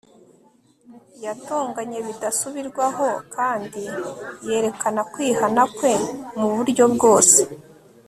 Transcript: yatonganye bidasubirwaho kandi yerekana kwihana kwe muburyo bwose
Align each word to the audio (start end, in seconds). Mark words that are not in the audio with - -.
yatonganye 1.25 1.97
bidasubirwaho 2.07 3.07
kandi 3.35 3.81
yerekana 4.47 5.01
kwihana 5.13 5.61
kwe 5.75 5.93
muburyo 6.39 6.85
bwose 6.93 7.41